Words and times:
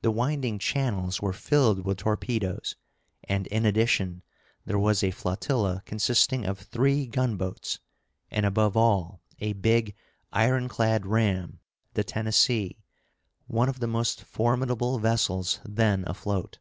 The 0.00 0.10
winding 0.10 0.58
channels 0.58 1.20
were 1.20 1.34
filled 1.34 1.84
with 1.84 1.98
torpedoes, 1.98 2.74
and, 3.24 3.46
in 3.48 3.66
addition, 3.66 4.22
there 4.64 4.78
was 4.78 5.02
a 5.02 5.10
flotilla 5.10 5.82
consisting 5.84 6.46
of 6.46 6.58
three 6.58 7.06
gunboats, 7.06 7.78
and, 8.30 8.46
above 8.46 8.78
all, 8.78 9.20
a 9.40 9.52
big 9.52 9.94
ironclad 10.32 11.04
ram, 11.04 11.60
the 11.92 12.02
Tennessee, 12.02 12.78
one 13.46 13.68
of 13.68 13.80
the 13.80 13.86
most 13.86 14.22
formidable 14.22 14.98
vessels 14.98 15.60
then 15.66 16.04
afloat. 16.06 16.56